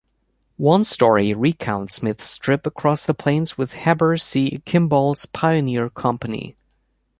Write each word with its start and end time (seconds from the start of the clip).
One 0.57 0.83
story 0.83 1.31
recounts 1.35 1.93
Smith's 1.93 2.35
trip 2.39 2.65
across 2.65 3.05
the 3.05 3.13
plains 3.13 3.55
with 3.55 3.73
Heber 3.73 4.17
C. 4.17 4.63
Kimball's 4.65 5.27
pioneer 5.27 5.91
company. 5.91 6.55